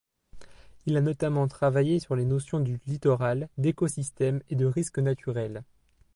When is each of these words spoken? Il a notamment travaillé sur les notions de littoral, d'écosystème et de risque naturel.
Il 0.87 0.97
a 0.97 1.01
notamment 1.01 1.47
travaillé 1.47 1.99
sur 1.99 2.15
les 2.15 2.25
notions 2.25 2.59
de 2.59 2.75
littoral, 2.87 3.49
d'écosystème 3.59 4.41
et 4.49 4.55
de 4.55 4.65
risque 4.65 4.97
naturel. 4.97 5.63